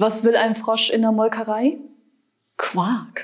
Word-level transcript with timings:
Was 0.00 0.24
will 0.24 0.34
ein 0.34 0.54
Frosch 0.54 0.88
in 0.88 1.02
der 1.02 1.12
Molkerei? 1.12 1.76
Quark. 2.56 3.19